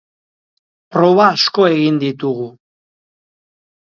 [0.95, 2.47] Proba asko egin ditugu.